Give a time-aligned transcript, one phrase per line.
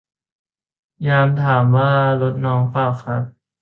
[1.07, 1.91] ยามถามว่า
[2.21, 3.23] รถน้องป่าวครับ